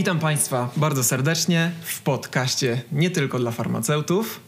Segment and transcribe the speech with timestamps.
[0.00, 4.40] Witam Państwa bardzo serdecznie w podcaście nie tylko dla farmaceutów.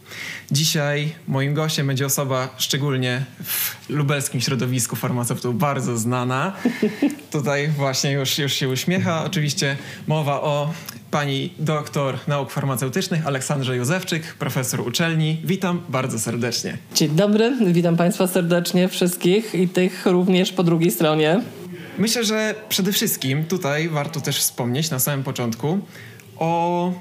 [0.51, 6.53] Dzisiaj moim gościem będzie osoba szczególnie w lubelskim środowisku farmaceutów bardzo znana.
[7.33, 9.25] Tutaj właśnie już, już się uśmiecha.
[9.25, 10.73] Oczywiście mowa o
[11.11, 15.41] pani doktor nauk farmaceutycznych Aleksandrze Józefczyk, profesor uczelni.
[15.45, 16.79] Witam bardzo serdecznie.
[16.95, 21.41] Dzień dobry, witam Państwa serdecznie wszystkich i tych również po drugiej stronie.
[21.99, 25.79] Myślę, że przede wszystkim tutaj warto też wspomnieć na samym początku
[26.37, 26.93] o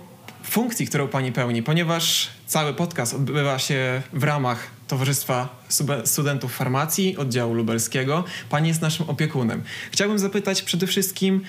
[0.44, 5.64] funkcji, którą pani pełni, ponieważ cały podcast odbywa się w ramach Towarzystwa
[6.06, 8.24] Studentów Farmacji oddziału lubelskiego.
[8.50, 9.64] Pani jest naszym opiekunem.
[9.92, 11.42] Chciałbym zapytać przede wszystkim,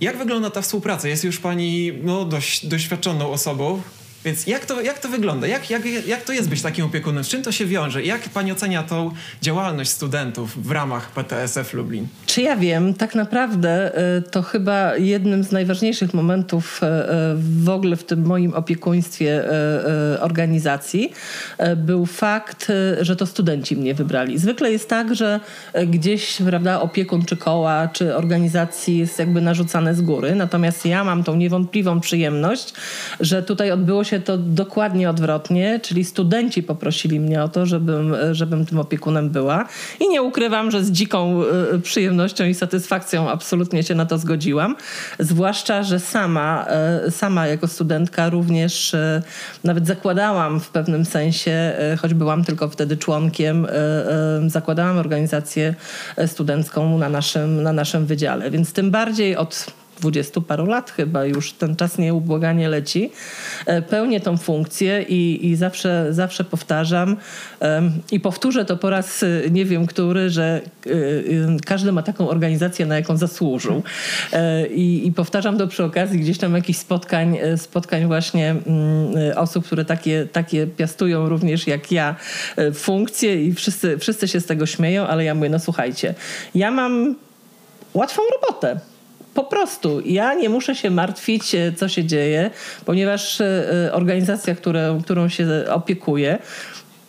[0.00, 1.08] jak wygląda ta współpraca?
[1.08, 3.82] Jest już pani no, dość doświadczoną osobą,
[4.24, 5.46] więc jak to, jak to wygląda?
[5.46, 7.24] Jak, jak, jak to jest być takim opiekunem?
[7.24, 8.02] Z czym to się wiąże?
[8.02, 9.10] Jak pani ocenia tą
[9.42, 12.06] działalność studentów w ramach PTSF Lublin?
[12.26, 12.94] Czy ja wiem?
[12.94, 18.26] Tak naprawdę e, to chyba jednym z najważniejszych momentów e, e, w ogóle w tym
[18.26, 19.44] moim opiekuństwie
[20.20, 21.12] organizacji
[21.76, 24.38] był fakt, że to studenci mnie wybrali.
[24.38, 25.40] Zwykle jest tak, że
[25.86, 30.34] gdzieś prawda, opiekun czy koła, czy organizacji jest jakby narzucane z góry.
[30.34, 32.74] Natomiast ja mam tą niewątpliwą przyjemność,
[33.20, 38.16] że tutaj odbyło się się to dokładnie odwrotnie, czyli studenci poprosili mnie o to, żebym,
[38.32, 39.68] żebym tym opiekunem była.
[40.00, 41.42] I nie ukrywam, że z dziką
[41.74, 44.76] y, przyjemnością i satysfakcją absolutnie się na to zgodziłam.
[45.18, 46.66] Zwłaszcza, że sama,
[47.06, 49.22] y, sama jako studentka również y,
[49.64, 53.66] nawet zakładałam w pewnym sensie, choć byłam tylko wtedy członkiem,
[54.46, 55.74] zakładałam organizację
[56.26, 58.50] studencką na naszym, na naszym wydziale.
[58.50, 59.66] Więc tym bardziej od
[59.98, 63.10] dwudziestu paru lat chyba już ten czas nieubłaganie leci.
[63.66, 67.16] E, pełnię tą funkcję i, i zawsze, zawsze powtarzam
[68.12, 70.90] i powtórzę to po raz e, nie wiem który, że e,
[71.66, 73.82] każdy ma taką organizację, na jaką zasłużył.
[74.70, 79.84] I, i powtarzam to przy okazji gdzieś tam jakichś spotkań, spotkań właśnie mm, osób, które
[79.84, 82.16] takie, takie piastują również jak ja
[82.74, 86.14] funkcje i wszyscy, wszyscy się z tego śmieją, ale ja mówię, no słuchajcie,
[86.54, 87.14] ja mam
[87.94, 88.80] łatwą robotę.
[89.34, 92.50] Po prostu ja nie muszę się martwić, e, co się dzieje,
[92.84, 93.44] ponieważ e,
[93.86, 96.38] e, organizacja, które, którą się opiekuję,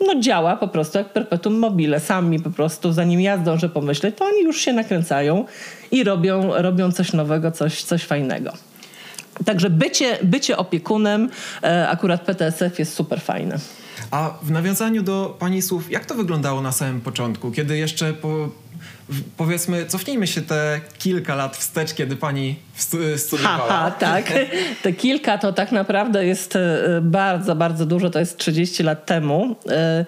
[0.08, 2.00] no działa po prostu jak perpetuum mobile.
[2.00, 5.46] Sami po prostu, zanim ja zdążę pomyśleć, to oni już się nakręcają
[5.92, 8.54] i robią, robią coś nowego, coś, coś fajnego.
[9.46, 11.30] Także bycie, bycie opiekunem
[11.88, 13.60] akurat PTSF jest super fajne.
[14.12, 18.50] A w nawiązaniu do Pani słów, jak to wyglądało na samym początku, kiedy jeszcze po
[19.38, 22.56] powiedzmy, cofnijmy się te kilka lat wstecz, kiedy pani
[23.18, 23.58] studiowała.
[23.58, 24.34] Haha, tak.
[24.84, 29.56] Te kilka to tak naprawdę jest e, bardzo, bardzo dużo, to jest 30 lat temu.
[29.70, 30.06] E,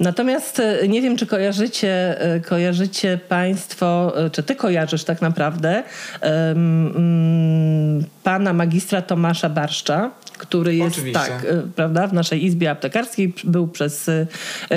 [0.00, 2.16] natomiast nie wiem, czy kojarzycie,
[2.48, 5.82] kojarzycie państwo, czy ty kojarzysz tak naprawdę
[6.20, 11.20] mm, pana magistra Tomasza Barszcza, który jest Oczywiście.
[11.20, 11.46] tak,
[11.76, 14.10] prawda, w naszej izbie aptekarskiej był przez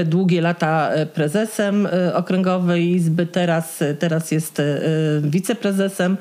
[0.06, 3.59] długie lata prezesem okręgowej izby, teraz,
[4.00, 4.62] teraz jest
[5.22, 6.18] wiceprezesem.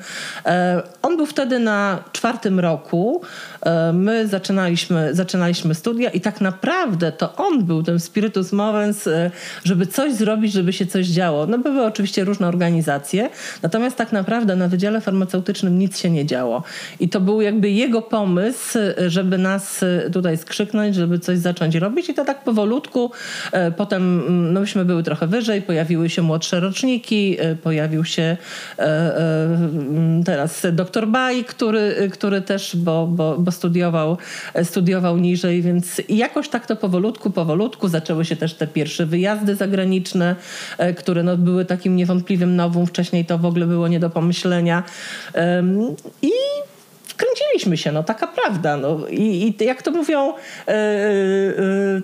[1.01, 3.21] On był wtedy na czwartym roku.
[3.61, 9.31] E, my zaczynaliśmy, zaczynaliśmy studia i tak naprawdę to on był tym spiritus movens, e,
[9.63, 11.47] żeby coś zrobić, żeby się coś działo.
[11.47, 13.29] No były oczywiście różne organizacje,
[13.63, 16.63] natomiast tak naprawdę na Wydziale Farmaceutycznym nic się nie działo.
[16.99, 22.13] I to był jakby jego pomysł, żeby nas tutaj skrzyknąć, żeby coś zacząć robić i
[22.13, 23.11] to tak powolutku.
[23.51, 28.37] E, potem mm, no myśmy były trochę wyżej, pojawiły się młodsze roczniki, pojawił się
[30.25, 34.17] teraz doktor Baj, który, który też, bo, bo, bo studiował,
[34.63, 40.35] studiował niżej, więc jakoś tak to powolutku, powolutku zaczęły się też te pierwsze wyjazdy zagraniczne,
[40.77, 42.85] e, które no, były takim niewątpliwym nowym.
[42.85, 44.83] Wcześniej to w ogóle było nie do pomyślenia.
[46.21, 46.31] I
[47.19, 48.77] kręciliśmy się, no taka prawda.
[48.77, 49.07] No.
[49.09, 50.33] I, i jak to mówią,
[50.67, 50.75] e, e,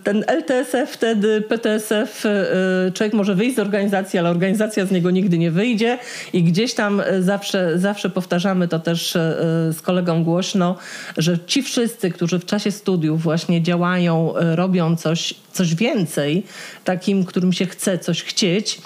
[0.04, 5.38] ten LTSF wtedy, PTSF, e, człowiek może wyjść z organizacji, ale organizacja z niego nigdy
[5.38, 5.98] nie wyjdzie
[6.34, 9.14] i gdzieś tam zawsze, zawsze powtarzamy to też
[9.72, 10.76] z kolegą głośno,
[11.18, 16.44] że ci wszyscy, którzy w czasie studiów właśnie działają, robią coś, coś więcej,
[16.84, 18.82] takim, którym się chce coś chcieć,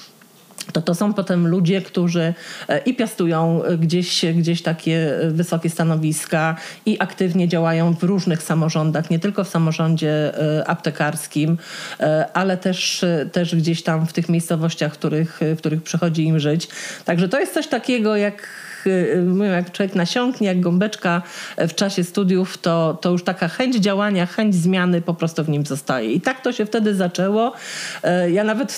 [0.72, 2.34] to to są potem ludzie, którzy
[2.68, 6.56] e, i piastują e, gdzieś, gdzieś takie e, wysokie stanowiska
[6.86, 10.32] i aktywnie działają w różnych samorządach, nie tylko w samorządzie
[10.66, 11.58] aptekarskim,
[12.34, 16.68] ale też, też gdzieś tam w tych miejscowościach, w których, w których przychodzi im żyć.
[17.06, 18.48] Także to jest coś takiego jak
[19.56, 21.22] jak człowiek nasiąknie, jak gąbeczka
[21.58, 25.66] w czasie studiów, to, to już taka chęć działania, chęć zmiany po prostu w nim
[25.66, 26.12] zostaje.
[26.12, 27.54] I tak to się wtedy zaczęło.
[28.32, 28.78] Ja nawet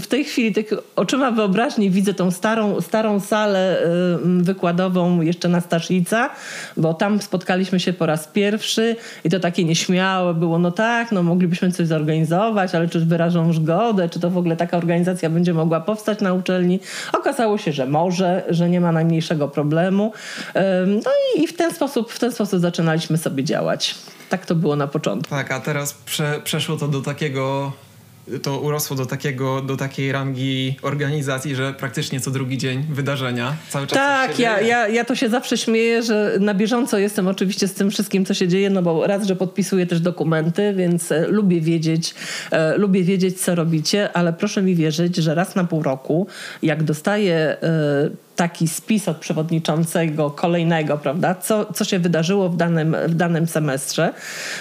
[0.00, 3.78] w tej chwili tak oczyma wyobraźni widzę tą starą, starą salę
[4.24, 6.30] wykładową jeszcze na Staszica,
[6.76, 11.22] bo tam spotkaliśmy się po raz pierwszy i to takie nieśmiałe było, no tak, no
[11.22, 15.80] moglibyśmy coś zorganizować, ale czy wyrażą zgodę, czy to w ogóle taka organizacja będzie mogła
[15.80, 16.80] powstać na uczelni.
[17.12, 20.12] Okazało się, że może, że nie ma najmniejszego problemu.
[20.86, 23.94] No i, w ten sposób, w ten sposób zaczynaliśmy sobie działać.
[24.28, 25.30] Tak to było na początku.
[25.30, 27.72] Tak, a teraz prze, przeszło to do takiego
[28.42, 33.56] to urosło do, takiego, do takiej rangi organizacji, że praktycznie co drugi dzień wydarzenia.
[33.68, 37.68] Cały czas tak, ja, ja, ja to się zawsze śmieję, że na bieżąco jestem oczywiście
[37.68, 41.26] z tym wszystkim, co się dzieje, no bo raz, że podpisuję też dokumenty, więc e,
[41.26, 42.14] lubię wiedzieć,
[42.50, 46.26] e, lubię wiedzieć, co robicie, ale proszę mi wierzyć, że raz na pół roku,
[46.62, 52.96] jak dostaję e, taki spis od przewodniczącego kolejnego, prawda, co, co się wydarzyło w danym,
[53.06, 54.12] w danym semestrze,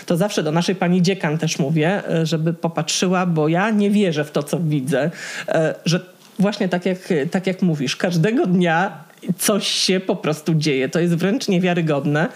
[0.05, 4.25] to zawsze do naszej pani dziekan też mówię, e, żeby popatrzyła, bo ja nie wierzę
[4.25, 5.11] w to, co widzę,
[5.47, 5.99] e, że
[6.39, 6.97] właśnie tak jak,
[7.31, 9.03] tak jak mówisz, każdego dnia
[9.37, 10.89] coś się po prostu dzieje.
[10.89, 12.29] To jest wręcz niewiarygodne.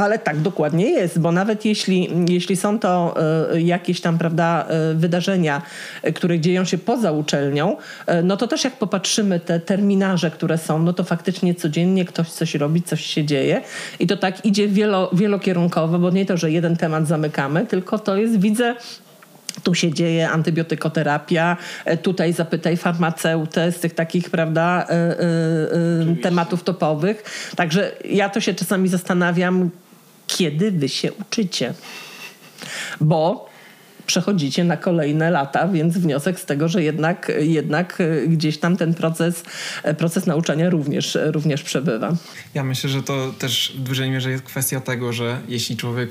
[0.00, 3.14] Ale tak dokładnie jest, bo nawet jeśli, jeśli są to
[3.54, 5.62] y, jakieś tam, prawda, y, wydarzenia,
[6.04, 7.76] y, które dzieją się poza uczelnią,
[8.24, 12.54] no to też jak popatrzymy te terminarze, które są, no to faktycznie codziennie ktoś coś
[12.54, 13.60] robi, coś się dzieje
[13.98, 18.16] i to tak idzie wielo, wielokierunkowo, bo nie to, że jeden temat zamykamy, tylko to
[18.16, 18.74] jest, widzę,
[19.62, 21.56] tu się dzieje antybiotykoterapia,
[22.02, 27.22] tutaj zapytaj farmaceutę z tych takich, prawda, y, y, y, tematów topowych.
[27.56, 29.70] Także ja to się czasami zastanawiam,
[30.36, 31.74] kiedy wy się uczycie.
[33.00, 33.50] Bo
[34.06, 39.42] przechodzicie na kolejne lata, więc wniosek z tego, że jednak, jednak gdzieś tam ten proces,
[39.98, 42.16] proces nauczania również, również przebywa.
[42.54, 46.10] Ja myślę, że to też w dużej mierze jest kwestia tego, że jeśli człowiek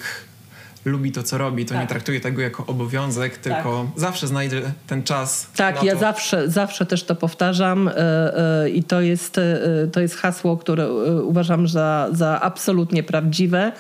[0.86, 1.82] lubi to, co robi, to tak.
[1.82, 3.44] nie traktuje tego jako obowiązek, tak.
[3.44, 4.02] tylko tak.
[4.02, 5.48] zawsze znajdzie ten czas.
[5.56, 10.16] Tak, ja zawsze, zawsze też to powtarzam yy, yy, i to jest, yy, to jest
[10.16, 10.92] hasło, które
[11.24, 13.72] uważam za, za absolutnie prawdziwe,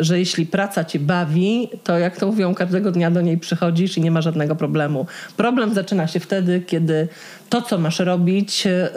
[0.00, 4.00] że jeśli praca cię bawi, to jak to mówią, każdego dnia do niej przychodzisz i
[4.00, 5.06] nie ma żadnego problemu.
[5.36, 7.08] Problem zaczyna się wtedy, kiedy
[7.48, 8.90] to, co masz robić, e,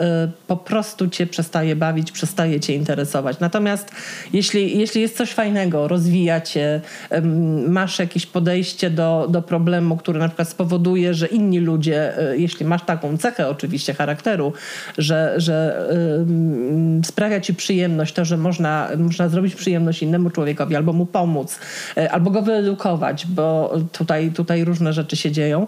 [0.46, 3.40] po prostu cię przestaje bawić, przestaje cię interesować.
[3.40, 3.90] Natomiast
[4.32, 6.80] jeśli, jeśli jest coś fajnego, rozwija cię,
[7.68, 12.66] masz jakieś podejście do, do problemu, który na przykład spowoduje, że inni ludzie, e, jeśli
[12.66, 14.52] masz taką cechę oczywiście charakteru,
[14.98, 15.88] że, że
[17.04, 21.58] sprawia ci przyjemność to, że można, można zrobić przyjemność innemu człowiekowi, albo mu pomóc,
[21.96, 25.66] e, albo go wyedukować, bo tutaj, tutaj różne rzeczy się dzieją,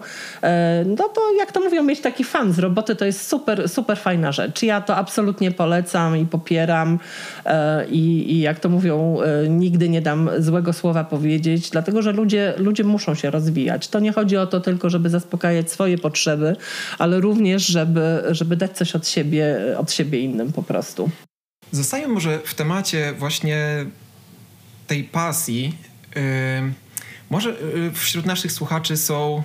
[0.85, 4.31] no to jak to mówią, mieć taki fan zrobić roboty to jest super, super fajna
[4.31, 4.63] rzecz.
[4.63, 6.99] Ja to absolutnie polecam i popieram
[7.45, 11.22] e, i, i jak to mówią, e, nigdy nie dam złego słowa powiedzieć,
[11.71, 13.87] dlatego że ludzie, ludzie muszą się rozwijać.
[13.87, 16.55] To nie chodzi o to tylko, żeby zaspokajać swoje potrzeby,
[16.99, 21.09] ale również, żeby, żeby dać coś od siebie, od siebie innym po prostu.
[21.71, 23.85] Zostaję może w temacie właśnie
[24.87, 25.75] tej pasji.
[26.15, 26.21] Yy,
[27.29, 29.43] może yy, wśród naszych słuchaczy są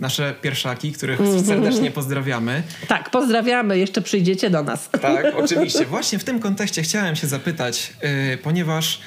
[0.00, 1.46] nasze pierwszaki, których -hmm.
[1.46, 2.62] serdecznie pozdrawiamy.
[2.88, 4.88] Tak, pozdrawiamy, jeszcze przyjdziecie do nas.
[5.00, 5.86] Tak, oczywiście.
[5.86, 9.00] Właśnie w tym kontekście chciałem się zapytać, yy, ponieważ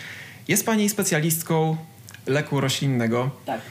[0.47, 1.77] jest Pani specjalistką
[2.25, 3.31] leku roślinnego.
[3.45, 3.61] Tak.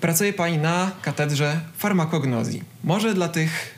[0.00, 2.62] Pracuje Pani na katedrze farmakognozji.
[2.84, 3.74] Może dla tych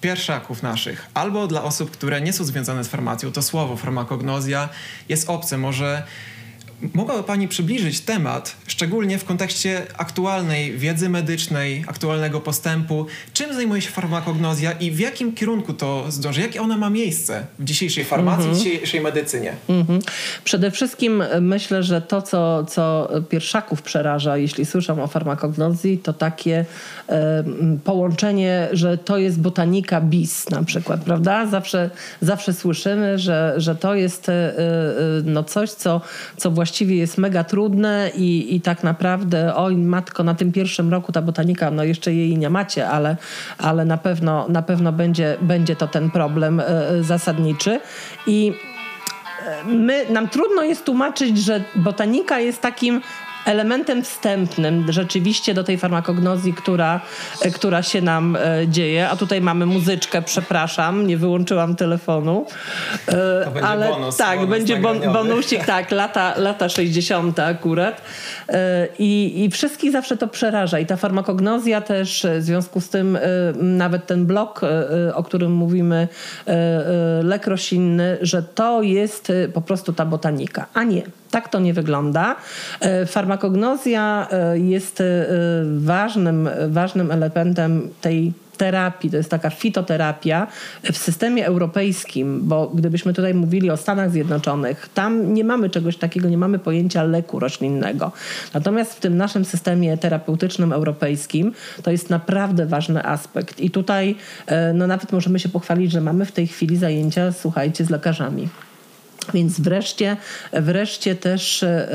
[0.00, 4.68] pierwszaków naszych, albo dla osób, które nie są związane z farmacją, to słowo farmakognozja
[5.08, 5.58] jest obce.
[5.58, 6.02] Może
[6.94, 13.06] Mogłaby Pani przybliżyć temat, szczególnie w kontekście aktualnej wiedzy medycznej, aktualnego postępu?
[13.32, 16.40] Czym zajmuje się farmakognozja i w jakim kierunku to zdąży?
[16.40, 18.60] Jakie ona ma miejsce w dzisiejszej farmacji, mm -hmm.
[18.60, 19.52] w dzisiejszej medycynie?
[19.68, 20.00] Mm -hmm.
[20.44, 26.12] Przede wszystkim e, myślę, że to, co, co pierwszaków przeraża, jeśli słyszą o farmakognozji, to
[26.12, 26.64] takie
[27.08, 27.44] e,
[27.84, 31.46] połączenie, że to jest botanika bis na przykład, prawda?
[31.46, 31.90] Zawsze,
[32.20, 34.54] zawsze słyszymy, że, że to jest e, e
[35.24, 36.00] no coś, co,
[36.36, 40.90] co właściwie właściwie jest mega trudne i, i tak naprawdę, oj matko, na tym pierwszym
[40.90, 43.16] roku ta botanika, no jeszcze jej nie macie, ale,
[43.58, 46.64] ale na pewno, na pewno będzie, będzie to ten problem y,
[47.02, 47.80] zasadniczy.
[48.26, 48.52] I
[49.46, 53.00] e, my, nam trudno jest tłumaczyć, że botanika jest takim
[53.44, 57.00] elementem wstępnym rzeczywiście do tej farmakognozji, która,
[57.54, 59.08] która się nam dzieje.
[59.08, 62.46] A tutaj mamy muzyczkę, przepraszam, nie wyłączyłam telefonu.
[63.44, 68.02] To będzie ale bonus, tak, bonus będzie bon, bonusik, tak, lata, lata 60 akurat.
[68.98, 70.78] I, I wszystkich zawsze to przeraża.
[70.78, 73.18] I ta farmakognozja też w związku z tym
[73.56, 74.60] nawet ten blok,
[75.14, 76.08] o którym mówimy,
[77.22, 81.02] lek roślinny, że to jest po prostu ta botanika, a nie.
[81.34, 82.36] Tak to nie wygląda.
[82.80, 85.04] E, farmakognozja e, jest e,
[85.78, 90.46] ważnym, ważnym elementem tej terapii, to jest taka fitoterapia
[90.92, 96.28] w systemie europejskim, bo gdybyśmy tutaj mówili o Stanach Zjednoczonych, tam nie mamy czegoś takiego,
[96.28, 98.12] nie mamy pojęcia leku roślinnego.
[98.54, 103.60] Natomiast w tym naszym systemie terapeutycznym europejskim to jest naprawdę ważny aspekt.
[103.60, 104.16] I tutaj
[104.74, 108.48] no nawet możemy się pochwalić, że mamy w tej chwili zajęcia, słuchajcie, z lekarzami.
[109.32, 110.16] Więc wreszcie,
[110.52, 111.92] wreszcie też e, e,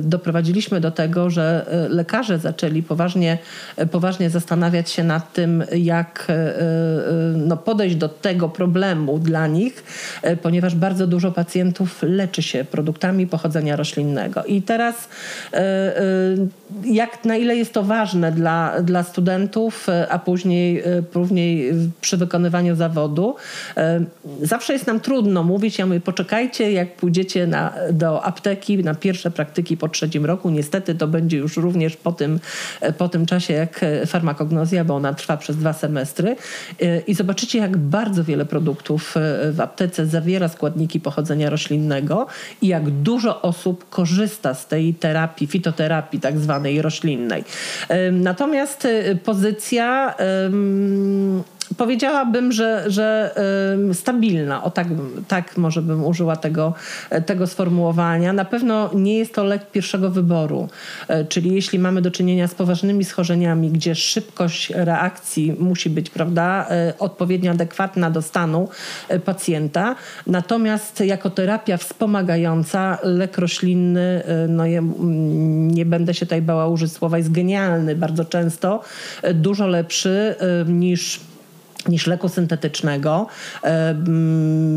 [0.00, 3.38] doprowadziliśmy do tego, że e, lekarze zaczęli poważnie,
[3.90, 6.26] poważnie zastanawiać się nad tym, jak
[7.36, 9.84] no, podejść do tego problemu dla nich,
[10.42, 14.44] ponieważ bardzo dużo pacjentów leczy się produktami pochodzenia roślinnego.
[14.44, 15.08] I teraz
[16.84, 23.34] jak na ile jest to ważne dla, dla studentów, a później, później przy wykonywaniu zawodu,
[24.42, 29.30] zawsze jest nam trudno mówić, ja mówię, poczekajcie, jak pójdziecie na, do apteki na pierwsze
[29.30, 30.50] praktyki po trzecim roku.
[30.50, 32.40] Niestety to będzie już również po tym,
[32.98, 36.36] po tym czasie jak farmakognozja, bo ona trwa przez dwa semestry.
[37.06, 39.14] I zobaczycie, jak bardzo wiele produktów
[39.52, 42.26] w aptece zawiera składniki pochodzenia roślinnego
[42.62, 47.44] i jak dużo osób korzysta z tej terapii, fitoterapii tak zwanej roślinnej.
[48.12, 48.88] Natomiast
[49.24, 50.14] pozycja
[51.76, 53.34] powiedziałabym, że, że
[53.92, 54.86] stabilna, o tak,
[55.28, 56.74] tak może bym użyła tego,
[57.26, 58.32] tego sformułowania.
[58.32, 60.68] Na pewno nie jest to lek pierwszego wyboru,
[61.08, 66.66] e, czyli jeśli mamy do czynienia z poważnymi schorzeniami, gdzie szybkość reakcji musi być prawda,
[66.70, 68.68] e, odpowiednio adekwatna do stanu
[69.08, 69.96] e, pacjenta.
[70.26, 74.64] Natomiast jako terapia wspomagająca lek roślinny, no
[75.46, 78.82] nie będę się tutaj bała użyć słowa, jest genialny bardzo często,
[79.34, 80.34] dużo lepszy
[80.66, 81.20] niż
[81.88, 83.26] niż leku syntetycznego.
[83.64, 83.94] E,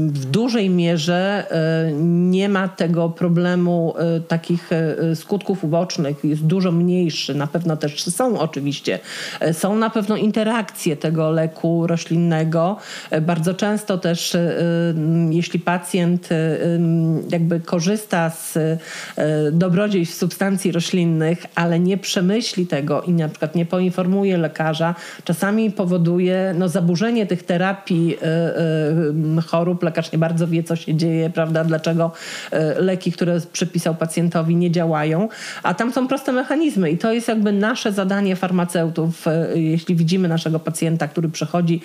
[0.07, 4.69] w dużej mierze e, nie ma tego problemu e, takich
[5.15, 7.35] skutków ubocznych, jest dużo mniejszy.
[7.35, 9.00] Na pewno też są oczywiście.
[9.51, 12.77] Są na pewno interakcje tego leku roślinnego.
[13.21, 14.38] Bardzo często też,
[15.29, 16.29] jeśli pacjent
[17.29, 18.57] jakby korzysta z
[19.51, 26.55] dobrodziejstw substancji roślinnych, ale nie przemyśli tego i na przykład nie poinformuje lekarza, czasami powoduje
[26.57, 28.17] no, zaburzenia zaburzenie tych terapii
[29.35, 32.11] y, y, chorób, lekarz nie bardzo wie, co się dzieje, prawda, dlaczego
[32.53, 35.29] y, leki, które przepisał pacjentowi, nie działają,
[35.63, 39.25] a tam są proste mechanizmy i to jest jakby nasze zadanie farmaceutów,
[39.55, 41.81] jeśli widzimy naszego pacjenta, który przychodzi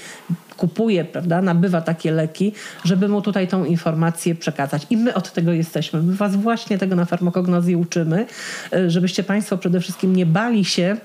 [0.56, 2.52] kupuje, prawda, nabywa takie leki,
[2.84, 4.86] żeby mu tutaj tą informację przekazać.
[4.90, 6.02] I my od tego jesteśmy.
[6.02, 8.26] My was właśnie tego na farmakognozji uczymy,
[8.86, 10.96] żebyście Państwo przede wszystkim nie bali się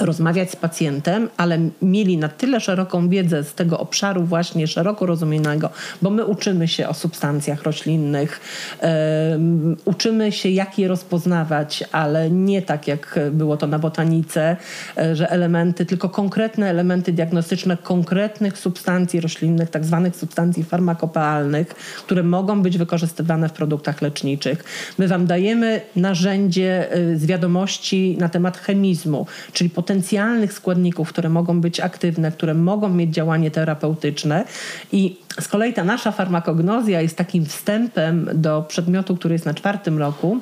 [0.00, 5.70] rozmawiać z pacjentem, ale mieli na tyle szeroką wiedzę z tego obszaru właśnie szeroko rozumianego,
[6.02, 8.40] bo my uczymy się o substancjach roślinnych,
[8.82, 14.56] um, uczymy się jak je rozpoznawać, ale nie tak jak było to na botanice,
[14.98, 21.68] e, że elementy, tylko konkretne elementy diagnostyczne konkretnych substancji roślinnych, tak zwanych substancji farmakopealnych,
[22.06, 24.64] które mogą być wykorzystywane w produktach leczniczych.
[24.98, 31.60] My wam dajemy narzędzie e, z wiadomości na temat chemizmu, czyli potencjalnych składników, które mogą
[31.60, 34.44] być aktywne, które mogą mieć działanie terapeutyczne.
[34.92, 39.98] I z kolei ta nasza farmakognozja jest takim wstępem do przedmiotu, który jest na czwartym
[39.98, 40.40] roku,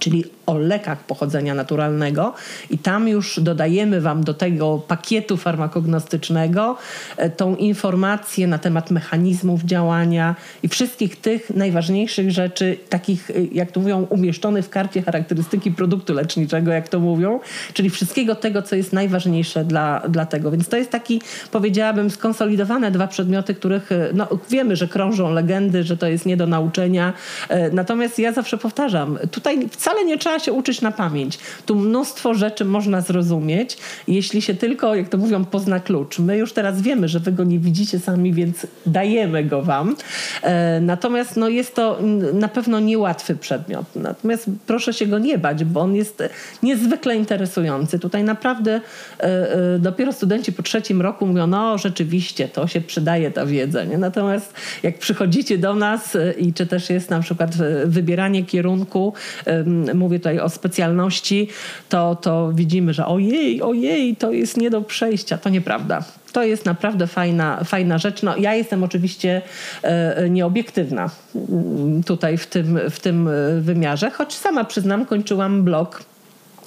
[0.00, 2.34] czyli o lekach pochodzenia naturalnego
[2.70, 6.76] i tam już dodajemy Wam do tego pakietu farmakognostycznego
[7.16, 13.72] e, tą informację na temat mechanizmów działania i wszystkich tych najważniejszych rzeczy, takich, e, jak
[13.72, 17.40] to mówią, umieszczonych w karcie charakterystyki produktu leczniczego, jak to mówią,
[17.72, 20.50] czyli wszystkiego tego, co jest najważniejsze dla, dla tego.
[20.50, 25.84] Więc to jest taki, powiedziałabym, skonsolidowane dwa przedmioty, których e, no, wiemy, że krążą legendy,
[25.84, 27.12] że to jest nie do nauczenia.
[27.72, 31.38] Natomiast ja zawsze powtarzam, tutaj wcale nie trzeba się uczyć na pamięć.
[31.66, 33.78] Tu mnóstwo rzeczy można zrozumieć,
[34.08, 36.18] jeśli się tylko, jak to mówią, pozna klucz.
[36.18, 39.96] My już teraz wiemy, że wy go nie widzicie sami, więc dajemy go wam.
[40.42, 41.98] E, natomiast no, jest to
[42.32, 43.84] na pewno niełatwy przedmiot.
[43.96, 46.22] Natomiast proszę się go nie bać, bo on jest
[46.62, 47.98] niezwykle interesujący.
[47.98, 48.80] Tutaj naprawdę
[49.20, 53.84] e, e, dopiero studenci po trzecim roku mówią, no rzeczywiście, to się przydaje ta wiedza.
[53.84, 53.98] Nie?
[53.98, 57.50] Natomiast jak przychodzicie do nas i czy też jest na przykład
[57.84, 59.12] wybieranie kierunku,
[59.94, 61.48] mówię tutaj o specjalności,
[61.88, 65.38] to, to widzimy, że ojej, ojej, to jest nie do przejścia.
[65.38, 66.04] To nieprawda.
[66.32, 68.22] To jest naprawdę fajna, fajna rzecz.
[68.22, 69.42] No, ja jestem oczywiście
[69.82, 76.02] e, nieobiektywna mm, tutaj w tym, w tym wymiarze, choć sama przyznam, kończyłam blog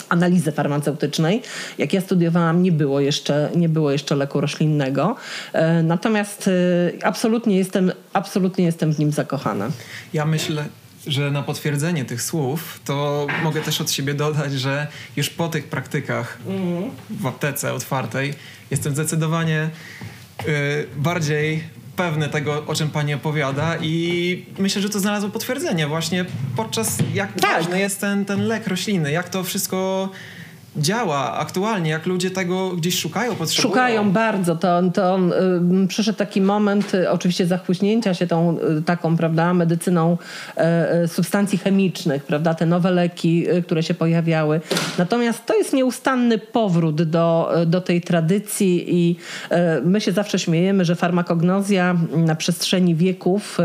[0.09, 1.41] analizy farmaceutycznej.
[1.77, 5.15] Jak ja studiowałam, nie było jeszcze, nie było jeszcze leku roślinnego.
[5.53, 9.69] E, natomiast e, absolutnie jestem, absolutnie jestem w nim zakochana.
[10.13, 10.65] Ja myślę,
[11.07, 15.67] że na potwierdzenie tych słów, to mogę też od siebie dodać, że już po tych
[15.67, 16.37] praktykach
[17.09, 18.33] w aptece otwartej
[18.71, 19.69] jestem zdecydowanie
[20.47, 21.63] y, bardziej
[21.95, 27.41] pewny tego, o czym pani opowiada i myślę, że to znalazło potwierdzenie właśnie podczas jak
[27.41, 27.51] tak.
[27.51, 30.09] ważny jest ten, ten lek roślinny, jak to wszystko
[30.77, 33.73] działa aktualnie, jak ludzie tego gdzieś szukają, potrzebują.
[33.73, 34.55] Szukają bardzo.
[34.55, 35.19] To, to
[35.83, 40.17] y, przyszedł taki moment y, oczywiście zachłyśnięcia się tą y, taką, prawda, medycyną
[41.03, 44.61] y, substancji chemicznych, prawda, te nowe leki, y, które się pojawiały.
[44.97, 49.15] Natomiast to jest nieustanny powrót do, do tej tradycji i
[49.51, 53.57] y, my się zawsze śmiejemy, że farmakognozja na przestrzeni wieków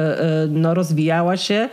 [0.48, 1.68] no, rozwijała się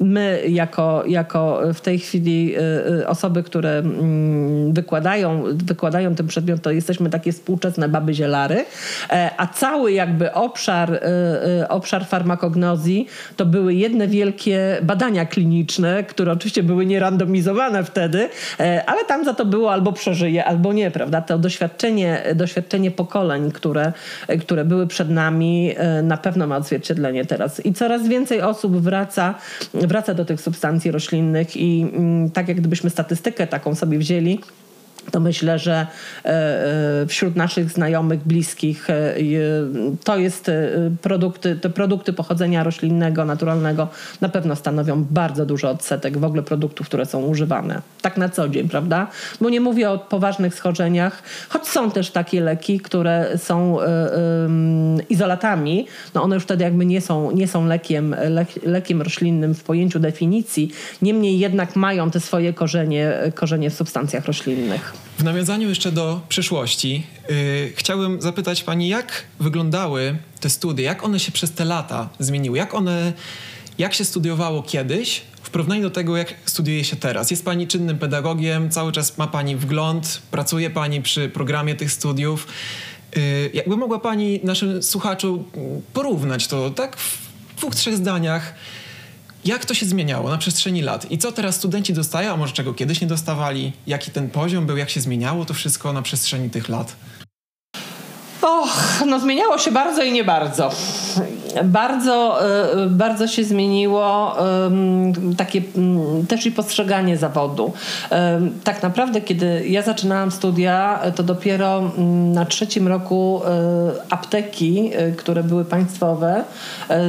[0.00, 2.60] my jako, jako w tej chwili y,
[3.00, 8.64] y, osoby, które mm, wykładają, wykładają ten przedmiot, to jesteśmy takie współczesne baby zielary,
[9.10, 16.32] e, a cały jakby obszar, y, obszar farmakognozji to były jedne wielkie badania kliniczne, które
[16.32, 18.28] oczywiście były nierandomizowane wtedy,
[18.60, 21.20] e, ale tam za to było albo przeżyje, albo nie, prawda?
[21.20, 23.92] To doświadczenie, doświadczenie pokoleń, które,
[24.40, 27.66] które były przed nami e, na pewno ma odzwierciedlenie teraz.
[27.66, 29.34] I coraz więcej osób wraca
[29.90, 34.40] wraca do tych substancji roślinnych i mm, tak jak gdybyśmy statystykę taką sobie wzięli,
[35.10, 35.86] to myślę, że
[36.24, 36.28] e,
[37.02, 39.14] e, wśród naszych znajomych, bliskich e,
[40.04, 40.50] to jest
[41.02, 43.88] produkty, te produkty pochodzenia roślinnego, naturalnego
[44.20, 47.82] na pewno stanowią bardzo duży odsetek w ogóle produktów, które są używane.
[48.02, 49.06] Tak na co dzień, prawda?
[49.40, 53.78] Bo nie mówię o poważnych schorzeniach, choć są też takie leki, które są
[55.08, 55.86] izolatami.
[56.14, 58.16] No one już wtedy jakby nie są, nie są lekiem,
[58.62, 64.89] lekiem roślinnym w pojęciu definicji, niemniej jednak mają te swoje korzenie, korzenie w substancjach roślinnych.
[65.18, 71.20] W nawiązaniu jeszcze do przyszłości, yy, chciałbym zapytać Pani, jak wyglądały te studia, jak one
[71.20, 73.12] się przez te lata zmieniły, jak one,
[73.78, 77.30] jak się studiowało kiedyś w porównaniu do tego, jak studiuje się teraz.
[77.30, 82.46] Jest Pani czynnym pedagogiem, cały czas ma Pani wgląd, pracuje Pani przy programie tych studiów.
[83.16, 85.44] Yy, jakby mogła Pani naszym słuchaczom
[85.92, 87.18] porównać to tak w
[87.56, 88.54] dwóch, trzech zdaniach,
[89.44, 92.74] jak to się zmieniało na przestrzeni lat i co teraz studenci dostają, a może czego
[92.74, 96.68] kiedyś nie dostawali, jaki ten poziom był, jak się zmieniało to wszystko na przestrzeni tych
[96.68, 96.96] lat?
[98.42, 100.70] Och, no zmieniało się bardzo i nie bardzo.
[101.64, 102.44] Bardzo,
[102.84, 104.36] e, bardzo się zmieniło
[105.36, 105.62] takie
[106.28, 107.72] też i postrzeganie zawodu.
[108.64, 111.92] Tak naprawdę, kiedy ja zaczynałam studia, to dopiero
[112.34, 113.42] na trzecim roku
[114.10, 116.44] apteki, które były państwowe,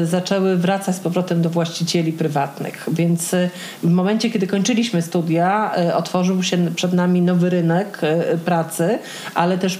[0.04, 2.88] zaczęły wracać z powrotem do właścicieli prywatnych.
[2.92, 3.36] Więc
[3.84, 8.02] w momencie, kiedy kończyliśmy studia, otworzył się przed nami nowy rynek
[8.46, 9.00] pracy,
[9.36, 9.80] ale też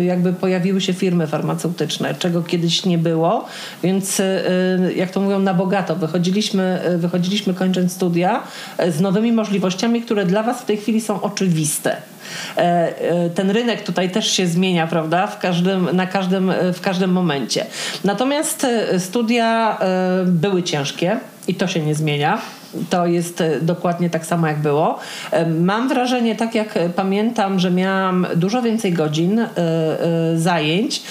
[0.00, 3.44] jakby pojawiły się firmy farmaceutyczne, czego kiedyś nie było.
[3.82, 8.42] Więc y, jak to mówią, na bogato wychodziliśmy, y, wychodziliśmy kończąc studia
[8.88, 11.96] z nowymi możliwościami, które dla Was w tej chwili są oczywiste.
[12.56, 17.12] E, e, ten rynek tutaj też się zmienia, prawda, w każdym, na każdym, w każdym
[17.12, 17.66] momencie.
[18.04, 18.66] Natomiast
[18.98, 19.78] studia
[20.26, 21.16] były ciężkie
[21.48, 22.38] i to się nie zmienia
[22.90, 24.98] to jest e, dokładnie tak samo jak było.
[25.30, 29.48] E, mam wrażenie, tak jak pamiętam, że miałam dużo więcej godzin e,
[30.36, 31.02] zajęć,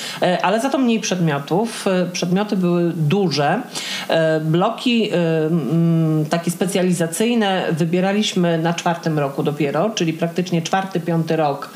[0.42, 1.86] ale za to mniej przedmiotów.
[2.14, 3.62] Przedmioty były duże.
[4.42, 5.12] Bloki
[6.30, 11.70] takie specjalizacyjne wybieraliśmy na czwartym roku dopiero, czyli praktycznie czwarty, piąty rok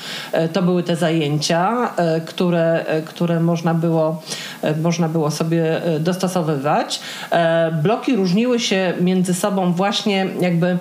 [0.53, 1.93] to były te zajęcia,
[2.25, 4.21] które, które można, było,
[4.81, 6.99] można było sobie dostosowywać.
[7.83, 10.77] Bloki różniły się między sobą właśnie jakby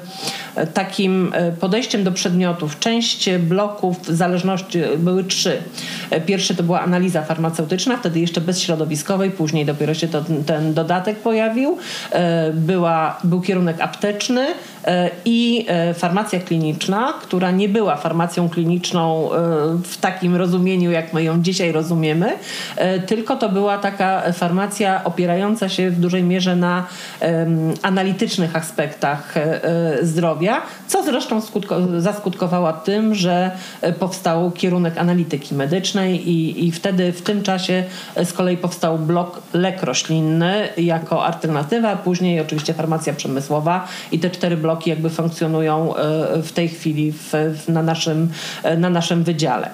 [0.74, 2.78] takim e, podejściem do przedmiotów.
[2.78, 5.62] Część bloków w zależności były trzy.
[6.10, 11.18] E, pierwszy to była analiza farmaceutyczna, wtedy jeszcze bezśrodowiskowej, później dopiero się to, ten dodatek
[11.18, 11.78] pojawił.
[12.54, 14.46] Była, był kierunek apteczny,
[14.84, 19.38] E, i e, farmacja kliniczna, która nie była farmacją kliniczną e,
[19.84, 22.32] w takim rozumieniu, jak my ją dzisiaj rozumiemy,
[23.06, 26.86] tylko to była taka farmacja opierająca się w dużej mierze na
[27.82, 29.34] analitycznych aspektach
[30.02, 33.50] zdrowia zdrowia, co zresztą skutko- zaskutkowało tym, że
[33.98, 37.84] powstał kierunek analityki medycznej i, i wtedy w tym czasie
[38.24, 44.56] z kolei powstał blok lek roślinny jako alternatywa, później oczywiście farmacja przemysłowa i te cztery
[44.56, 45.94] bloki jakby funkcjonują
[46.42, 47.32] w tej chwili w,
[47.68, 48.30] na, naszym,
[48.76, 49.70] na naszym wydziale.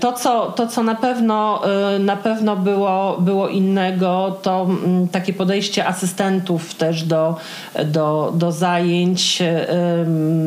[0.00, 1.62] To, co, to, co na pewno,
[2.00, 7.36] na pewno było, było innego, to mm, takie podejście asystentów też do,
[7.84, 9.42] do, do zajęć,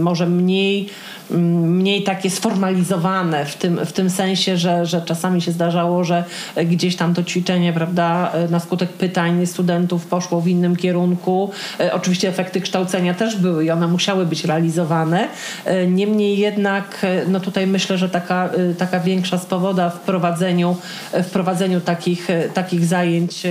[0.02, 0.90] może mniej
[1.30, 6.24] mniej takie sformalizowane w tym, w tym sensie, że, że czasami się zdarzało, że
[6.66, 11.52] gdzieś tam to ćwiczenie, prawda, na skutek pytań studentów poszło w innym kierunku.
[11.80, 15.28] E, oczywiście efekty kształcenia też były i one musiały być realizowane.
[15.66, 20.76] E, niemniej jednak, e, no tutaj myślę, że taka, taka większa swoboda w prowadzeniu,
[21.14, 23.44] w prowadzeniu takich, takich zajęć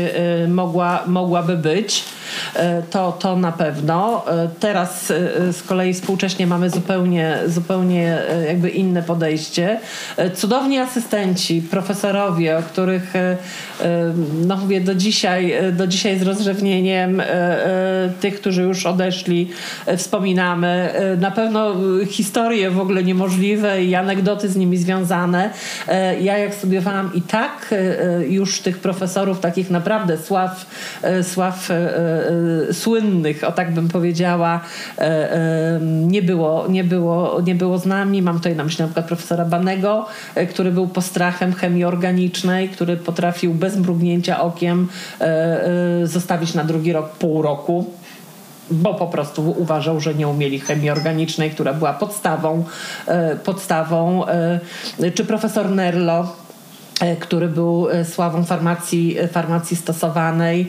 [0.48, 2.04] mogła, mogłaby być.
[2.90, 4.24] To, to na pewno.
[4.60, 5.06] Teraz
[5.52, 9.80] z kolei współcześnie mamy zupełnie, zupełnie zupełnie e, jakby inne podejście.
[10.16, 13.36] E, cudowni asystenci, profesorowie, o których e,
[14.46, 17.22] no mówię do dzisiaj, do dzisiaj z rozrzewnieniem
[18.20, 19.50] tych, którzy już odeszli,
[19.96, 20.90] wspominamy.
[21.20, 21.74] Na pewno
[22.06, 25.50] historie w ogóle niemożliwe i anegdoty z nimi związane.
[26.20, 27.74] Ja jak studiowałam i tak
[28.28, 30.66] już tych profesorów takich naprawdę sław,
[31.22, 31.68] sław
[32.72, 34.60] słynnych, o tak bym powiedziała,
[35.80, 38.22] nie było, nie było, nie nie było z nami.
[38.22, 42.96] Mam tutaj na myśli na przykład profesora Banego, e, który był postrachem chemii organicznej, który
[42.96, 44.88] potrafił bez mrugnięcia okiem
[45.20, 47.90] e, e, zostawić na drugi rok pół roku
[48.70, 52.64] bo po prostu uważał, że nie umieli chemii organicznej, która była podstawą,
[53.44, 54.24] podstawą
[55.14, 56.36] czy profesor Nerlo,
[57.20, 60.68] który był e, sławą farmacji, e, farmacji stosowanej.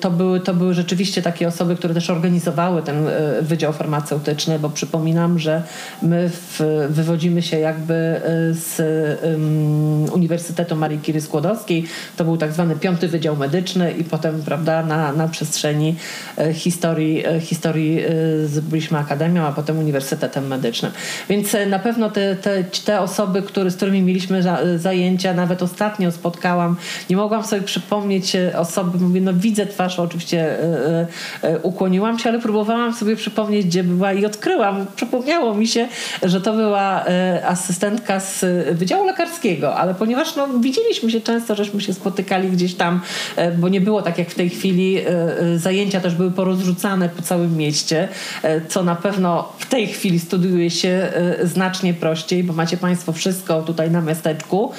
[0.00, 3.08] To były, to były rzeczywiście takie osoby, które też organizowały ten
[3.42, 5.62] wydział farmaceutyczny, bo przypominam, że
[6.02, 8.80] my w, wywodzimy się jakby z
[9.24, 11.84] um, Uniwersytetu Marii Curie Skłodowskiej.
[12.16, 15.96] To był tak zwany piąty wydział medyczny i potem prawda, na, na przestrzeni
[16.52, 18.00] historii, historii
[18.46, 20.92] zbyliśmy akademią, a potem Uniwersytetem Medycznym.
[21.28, 24.42] Więc na pewno te, te, te osoby, z którymi mieliśmy
[24.76, 26.76] zajęcia, nawet nawet ostatnio spotkałam,
[27.10, 31.06] nie mogłam sobie przypomnieć e, osoby, mówię, no widzę twarz, oczywiście e,
[31.42, 35.88] e, ukłoniłam się, ale próbowałam sobie przypomnieć, gdzie była i odkryłam, przypomniało mi się,
[36.22, 37.04] że to była
[37.46, 38.44] asystentka z
[38.78, 43.00] Wydziału Lekarskiego, ale ponieważ no, widzieliśmy się często, żeśmy się spotykali gdzieś tam,
[43.58, 44.98] bo nie było tak jak w tej chwili,
[45.56, 48.08] zajęcia też były porozrzucane po całym mieście,
[48.68, 51.12] co na pewno w tej chwili studiuje się
[51.42, 54.72] znacznie prościej, bo macie Państwo wszystko tutaj na miasteczku.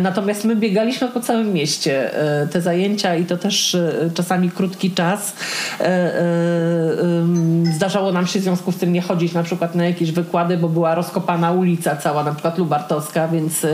[0.00, 4.50] Natomiast Natomiast my biegaliśmy po całym mieście e, te zajęcia i to też e, czasami
[4.50, 5.32] krótki czas.
[5.80, 6.12] E,
[7.76, 10.68] zdarzało nam się w związku z tym nie chodzić na przykład na jakieś wykłady, bo
[10.68, 13.66] była rozkopana ulica cała, na przykład Lubartowska, więc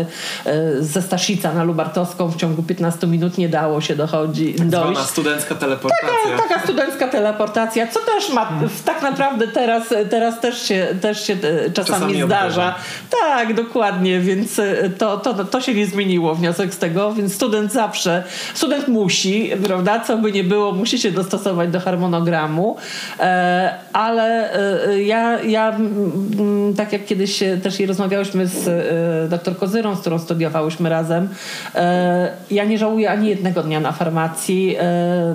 [0.80, 4.58] ze Staszica na Lubartowską w ciągu 15 minut nie dało się dochodzić.
[4.58, 6.08] Tak zwana studencka teleportacja.
[6.36, 8.70] Taka, taka studencka teleportacja, co też ma hmm.
[8.84, 11.36] tak naprawdę teraz, teraz też się, też się
[11.74, 12.74] czasami, czasami zdarza.
[13.10, 14.60] Tak, dokładnie, więc
[14.98, 20.00] to, to, to się nie zmieniło wniosek z tego, więc student zawsze, student musi, prawda,
[20.00, 22.76] co by nie było, musi się dostosować do harmonogramu,
[23.20, 24.54] e, ale
[24.88, 25.76] e, ja, ja
[26.76, 31.28] tak jak kiedyś też i rozmawiałyśmy z e, doktor Kozyrą, z którą studiowałyśmy razem,
[32.50, 34.76] ja nie żałuję ani jednego dnia na farmacji.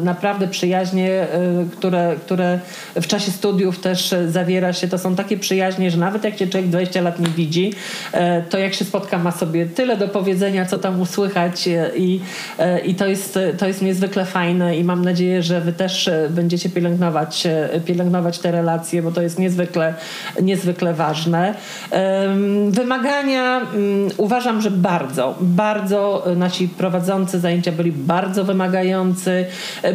[0.04, 1.28] Naprawdę przyjaźnie,
[1.72, 2.60] które, które
[2.96, 6.70] w czasie studiów też zawiera się, to są takie przyjaźnie, że nawet jak cię człowiek
[6.70, 7.74] 20 lat nie widzi,
[8.50, 12.20] to jak się spotka ma sobie tyle do powiedzenia, co tam tam usłychać i,
[12.60, 16.30] e, i to, jest, to jest niezwykle fajne i mam nadzieję, że wy też e,
[16.30, 19.94] będziecie pielęgnować, e, pielęgnować te relacje, bo to jest niezwykle,
[20.42, 21.54] niezwykle ważne.
[22.70, 29.46] Wymagania mm, uważam, że bardzo, bardzo nasi prowadzący zajęcia byli bardzo wymagający.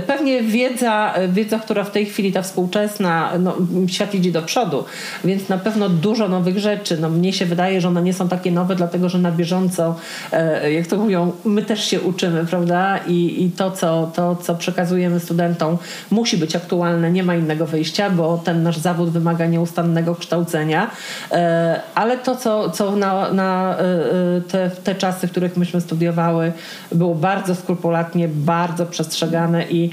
[0.07, 3.57] Pewnie wiedza, wiedza która w tej chwili ta współczesna, no,
[3.89, 4.85] świat idzie do przodu,
[5.25, 6.99] więc na pewno dużo nowych rzeczy.
[7.01, 9.97] No, mnie się wydaje, że one nie są takie nowe, dlatego że na bieżąco,
[10.73, 12.99] jak jak to mówią, my też się uczymy, prawda?
[13.07, 15.79] I, i to, co, to, co przekazujemy studentom,
[16.11, 20.91] musi być aktualne, nie ma innego wyjścia, bo ten nasz zawód wymaga nieustannego kształcenia.
[21.33, 25.81] E, ale to, co, co na, na e, e, te, te czasy, w których myśmy
[25.81, 26.53] studiowały,
[26.93, 29.91] było bardzo skrupulatnie, bardzo przestrzegane i,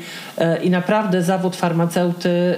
[0.64, 2.56] i naprawdę zawód farmaceuty,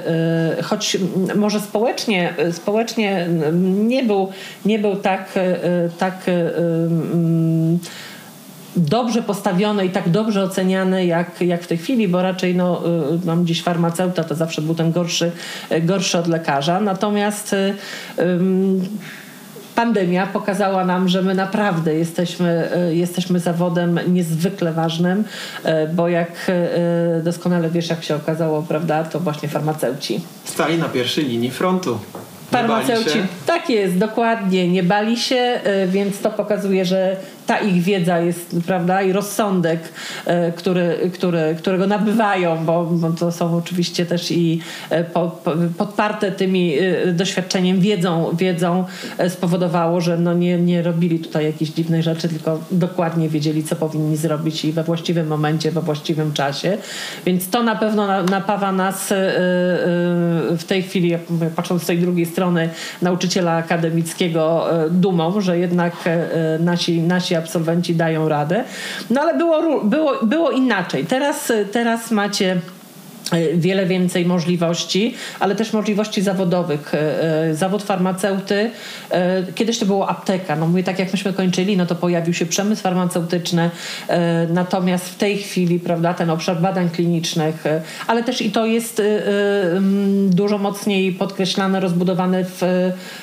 [0.63, 0.97] choć
[1.35, 3.27] może społecznie, społecznie
[3.61, 4.29] nie był,
[4.65, 5.33] nie był tak,
[5.97, 6.15] tak
[8.75, 12.81] dobrze postawione i tak dobrze oceniane jak, jak w tej chwili, bo raczej no,
[13.23, 15.31] y, mam gdzieś farmaceuta, to zawsze był ten gorszy,
[15.81, 16.79] gorszy od lekarza.
[16.81, 17.55] Natomiast
[19.75, 25.23] pandemia pokazała nam, że my naprawdę jesteśmy, jesteśmy zawodem niezwykle ważnym,
[25.93, 26.51] bo jak
[27.23, 30.21] doskonale wiesz, jak się okazało, prawda, to właśnie farmaceuci.
[30.43, 31.99] Stali na pierwszej linii frontu.
[32.51, 38.55] Farmaceuci, tak jest, dokładnie, nie bali się, więc to pokazuje, że ta ich wiedza jest,
[38.65, 39.79] prawda, i rozsądek,
[40.25, 45.51] e, który, który, którego nabywają, bo, bo to są oczywiście też i e, po, po,
[45.77, 48.85] podparte tymi e, doświadczeniem, wiedzą, wiedzą
[49.29, 54.17] spowodowało, że no nie, nie robili tutaj jakichś dziwnych rzeczy, tylko dokładnie wiedzieli, co powinni
[54.17, 56.77] zrobić i we właściwym momencie, we właściwym czasie.
[57.25, 59.13] Więc to na pewno napawa nas
[60.57, 61.17] w tej chwili,
[61.55, 62.69] patrząc z tej drugiej strony,
[63.01, 65.93] nauczyciela akademickiego dumą, że jednak
[66.59, 68.63] nasi, nasi absolwenci dają radę.
[69.09, 71.05] No ale było, było, było inaczej.
[71.05, 72.61] Teraz, teraz macie
[73.53, 76.93] wiele więcej możliwości, ale też możliwości zawodowych.
[76.93, 78.71] E, e, zawód farmaceuty,
[79.55, 80.55] kiedyś to było apteka.
[80.55, 83.69] No mówię, tak jak myśmy kończyli, no to pojawił się przemysł farmaceutyczny,
[84.49, 87.63] natomiast w tej chwili, prawda, ten obszar badań klinicznych,
[88.07, 89.01] ale też i to jest
[90.27, 92.61] dużo mocniej podkreślane, rozbudowane w,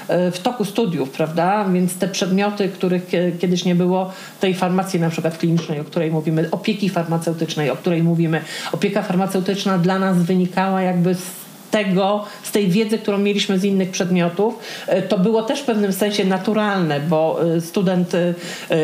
[0.09, 5.39] w toku studiów, prawda, więc te przedmioty, których kiedyś nie było, tej farmacji na przykład
[5.39, 8.41] klinicznej, o której mówimy, opieki farmaceutycznej, o której mówimy,
[8.73, 13.91] opieka farmaceutyczna dla nas wynikała jakby z tego, z tej wiedzy, którą mieliśmy z innych
[13.91, 18.35] przedmiotów, e, to było też w pewnym sensie naturalne, bo e, student, e,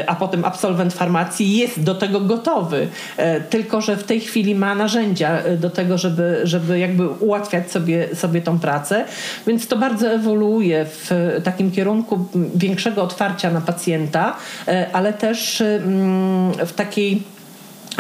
[0.07, 2.89] a potem absolwent farmacji jest do tego gotowy,
[3.51, 8.43] tylko że w tej chwili ma narzędzia do tego, żeby, żeby jakby ułatwiać sobie, sobie
[8.43, 9.05] tą pracę,
[9.47, 11.11] więc to bardzo ewoluuje w
[11.45, 14.37] takim kierunku większego otwarcia na pacjenta,
[14.93, 17.23] ale też mm, w takiej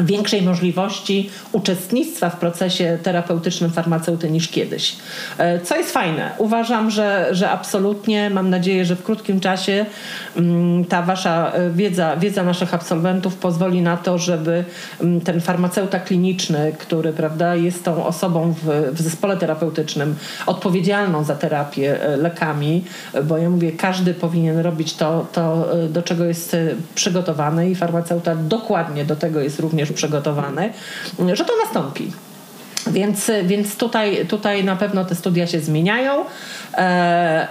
[0.02, 4.96] większej możliwości uczestnictwa w procesie terapeutycznym farmaceuty niż kiedyś.
[5.38, 6.30] E, co jest fajne.
[6.38, 9.86] Uważam, że, że absolutnie, mam nadzieję, że w krótkim czasie
[10.36, 14.64] mm, ta wasza e, wiedza, wiedza naszych absolwentów pozwoli na to, żeby
[15.00, 21.34] mm, ten farmaceuta kliniczny, który prawda, jest tą osobą w, w zespole terapeutycznym odpowiedzialną za
[21.34, 22.84] terapię e, lekami,
[23.24, 26.56] bo ja mówię, każdy powinien robić to, to do czego jest
[26.94, 30.70] przygotowany i farmaceuta dokładnie do tego jest również już przygotowane,
[31.32, 32.12] że to nastąpi.
[32.86, 36.24] Więc, więc tutaj, tutaj na pewno te studia się zmieniają
[36.74, 37.48] e,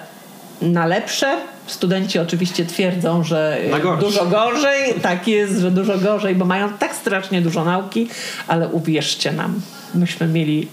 [0.62, 1.38] na lepsze.
[1.68, 3.58] Studenci oczywiście twierdzą, że
[4.00, 4.94] dużo gorzej.
[5.02, 8.10] Tak jest, że dużo gorzej, bo mają tak strasznie dużo nauki,
[8.48, 9.62] ale uwierzcie nam,
[9.96, 10.68] myśmy mieli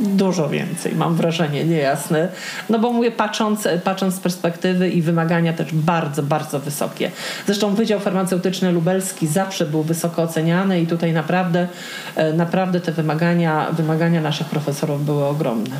[0.00, 2.28] Dużo więcej, mam wrażenie, niejasne.
[2.70, 7.10] No bo mówię, patrząc, patrząc z perspektywy i wymagania też bardzo, bardzo wysokie.
[7.46, 11.68] Zresztą Wydział Farmaceutyczny Lubelski zawsze był wysoko oceniany i tutaj naprawdę,
[12.16, 15.76] e, naprawdę te wymagania, wymagania naszych profesorów były ogromne.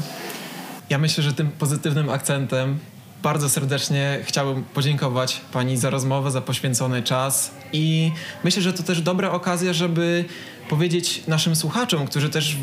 [0.90, 2.78] Ja myślę, że tym pozytywnym akcentem
[3.26, 8.12] bardzo serdecznie chciałbym podziękować Pani za rozmowę, za poświęcony czas i
[8.44, 10.24] myślę, że to też dobra okazja, żeby
[10.68, 12.56] powiedzieć naszym słuchaczom, którzy też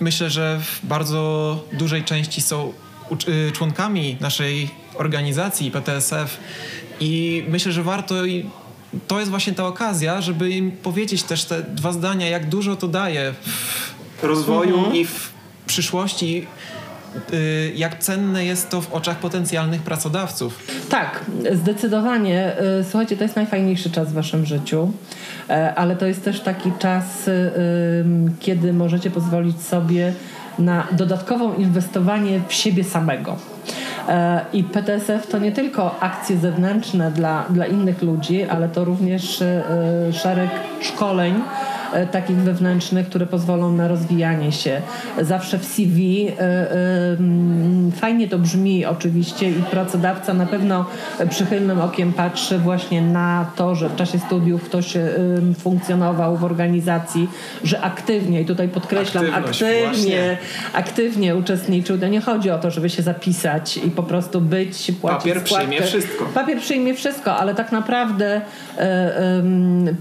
[0.00, 2.72] myślę, że w bardzo dużej części są
[3.28, 6.40] y, członkami naszej organizacji PTSF
[7.00, 8.50] i myślę, że warto i
[9.06, 12.88] to jest właśnie ta okazja, żeby im powiedzieć też te dwa zdania, jak dużo to
[12.88, 13.34] daje
[14.20, 14.96] w rozwoju mhm.
[14.96, 15.32] i w
[15.66, 16.46] przyszłości
[17.74, 20.58] jak cenne jest to w oczach potencjalnych pracodawców.
[20.90, 21.20] Tak,
[21.52, 22.52] zdecydowanie.
[22.80, 24.92] Y, słuchajcie, to jest najfajniejszy czas w waszym życiu,
[25.50, 27.52] e, ale to jest też taki czas, y,
[28.40, 30.12] kiedy możecie pozwolić sobie
[30.58, 33.36] na dodatkowe inwestowanie w siebie samego.
[34.52, 39.42] I PTSF to nie tylko akcje zewnętrzne dla, dla innych ludzi, ale to również
[40.12, 40.50] szereg
[40.80, 41.34] szkoleń,
[42.12, 44.82] takich wewnętrznych, które pozwolą na rozwijanie się.
[45.22, 47.16] Zawsze w CV e, e,
[47.92, 50.84] fajnie to brzmi oczywiście i pracodawca na pewno
[51.30, 54.96] przychylnym okiem patrzy właśnie na to, że w czasie studiów ktoś
[55.58, 57.28] funkcjonował w organizacji,
[57.64, 60.38] że aktywnie, i tutaj podkreślam, Aktywność, aktywnie,
[60.72, 61.98] aktywnie uczestniczył.
[61.98, 65.66] To nie chodzi o to, żeby się zapisać i po prostu być, płacić Papier składkę.
[65.66, 66.24] przyjmie wszystko.
[66.34, 68.40] Papier przyjmie wszystko, ale tak naprawdę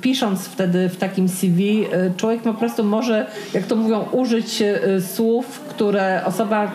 [0.02, 1.86] pisząc wtedy w takim CV
[2.18, 6.72] człowiek po prostu może, jak to mówią, użyć e, słów, które osoba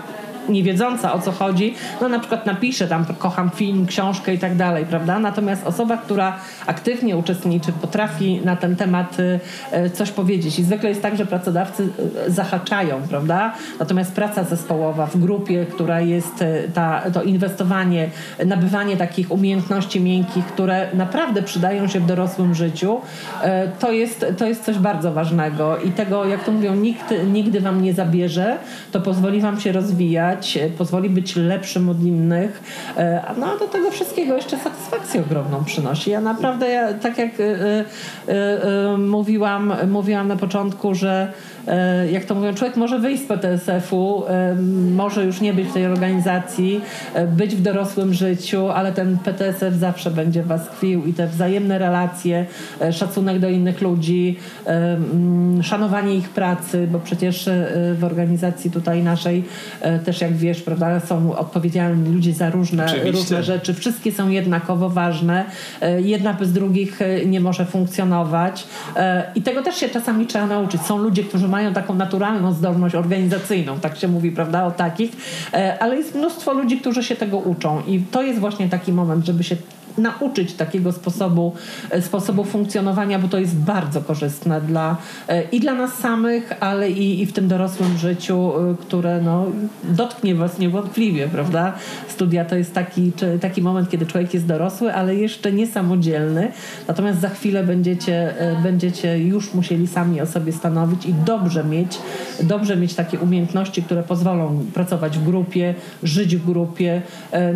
[0.49, 4.57] nie wiedząca o co chodzi, no na przykład napisze tam kocham film, książkę i tak
[4.57, 5.19] dalej, prawda?
[5.19, 9.41] Natomiast osoba, która aktywnie uczestniczy, potrafi na ten temat y,
[9.87, 10.59] y, coś powiedzieć.
[10.59, 11.89] I zwykle jest tak, że pracodawcy
[12.27, 13.53] y, zahaczają, prawda?
[13.79, 18.11] Natomiast praca zespołowa w grupie, która jest ta, to inwestowanie,
[18.47, 23.01] nabywanie takich umiejętności miękkich, które naprawdę przydają się w dorosłym życiu,
[23.79, 25.79] to jest, to jest coś bardzo ważnego.
[25.79, 28.59] I tego, jak to mówią, nikt nigdy wam nie zabierze,
[28.93, 30.38] to pozwoli wam się rozwijać,
[30.79, 32.63] pozwoli być lepszym od innych,
[33.37, 36.11] no a do tego wszystkiego jeszcze satysfakcję ogromną przynosi.
[36.11, 41.58] Ja naprawdę, ja, tak jak y, y, mówiłam, mówiłam na początku, że E,
[42.11, 44.55] jak to mówią, człowiek może wyjść z PTSF-u, e,
[44.95, 46.81] może już nie być w tej organizacji,
[47.15, 51.79] e, być w dorosłym życiu, ale ten PTSF zawsze będzie was tkwił i te wzajemne
[51.79, 52.47] relacje,
[52.93, 57.49] szacunek do innych ludzi, mm, szanowanie ich pracy, bo przecież
[57.95, 59.45] w organizacji tutaj naszej
[60.05, 63.75] też jak wiesz, prawda, są odpowiedzialni ludzie za różne, różne rzeczy.
[63.75, 65.45] Wszystkie są jednakowo ważne.
[65.99, 68.67] Jedna bez drugich nie może funkcjonować.
[69.35, 70.83] I tego też się czasami trzeba nauczyć.
[70.83, 75.11] Są ludzie, którzy mają mają taką naturalną zdolność organizacyjną, tak się mówi, prawda, o takich,
[75.53, 79.27] e, ale jest mnóstwo ludzi, którzy się tego uczą i to jest właśnie taki moment,
[79.27, 79.57] żeby się
[79.99, 81.53] nauczyć takiego sposobu,
[81.91, 84.97] e, sposobu funkcjonowania, bo to jest bardzo korzystne dla,
[85.29, 89.47] e, i dla nas samych, ale i, i w tym dorosłym życiu, e, które no,
[89.85, 91.73] dotknie was niewątpliwie, prawda?
[92.09, 96.53] Studia to jest taki, taki moment, kiedy człowiek jest dorosły, ale jeszcze niesamodzielny,
[96.89, 101.99] natomiast za chwilę będziecie, będziecie już musieli sami o sobie stanowić i dobrze mieć,
[102.43, 107.03] dobrze mieć takie umiejętności, które pozwolą pracować w grupie, żyć w grupie,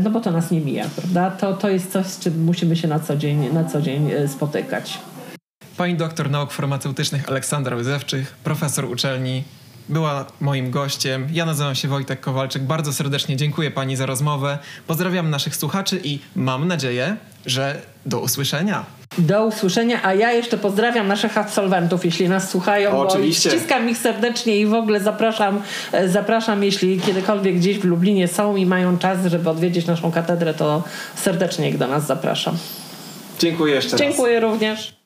[0.04, 1.30] no bo to nas nie mija, prawda?
[1.30, 4.28] To, to jest coś, z czym musimy się na co dzień, na co dzień e,
[4.28, 4.98] spotykać.
[5.76, 9.44] Pani doktor nauk farmaceutycznych Aleksandra Łyzewczych, profesor uczelni,
[9.88, 11.28] była moim gościem.
[11.32, 12.62] Ja nazywam się Wojtek Kowalczyk.
[12.62, 14.58] Bardzo serdecznie dziękuję Pani za rozmowę.
[14.86, 17.16] Pozdrawiam naszych słuchaczy i mam nadzieję,
[17.46, 18.84] że do usłyszenia.
[19.18, 22.98] Do usłyszenia, a ja jeszcze pozdrawiam naszych absolwentów, jeśli nas słuchają.
[22.98, 23.50] Oczywiście.
[23.50, 28.56] Ściskam ich serdecznie i w ogóle zapraszam, e, zapraszam, jeśli kiedykolwiek gdzieś w Lublinie są
[28.56, 30.82] i mają czas, żeby odwiedzić naszą katedrę, to
[31.14, 32.56] serdecznie ich do nas zapraszam.
[33.38, 34.52] Dziękuję jeszcze Dziękuję raz.
[34.52, 35.01] również.